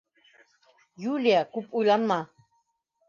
[1.13, 2.21] —Юлия, күп уйланма.